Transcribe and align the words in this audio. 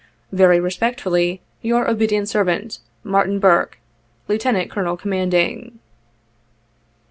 "Very 0.41 0.59
respectfully, 0.59 1.43
your 1.61 1.87
obedient 1.87 2.27
servant, 2.27 2.79
"MARTIN 3.03 3.37
BURKE, 3.37 3.77
''Lieutenant 4.27 4.71
Colonel 4.71 4.97
Commanding." 4.97 5.77